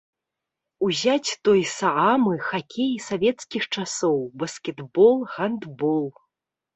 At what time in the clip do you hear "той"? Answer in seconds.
1.49-1.59